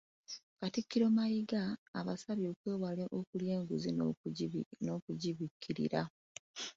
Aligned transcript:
Katikkiro 0.59 1.05
Mayiga 1.17 1.61
abasabye 1.99 2.47
okwewala 2.53 3.05
okulya 3.19 3.53
enguzi 3.59 3.89
n'okugibikkirira. 4.85 6.01